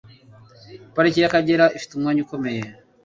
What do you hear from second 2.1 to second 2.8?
ukomeye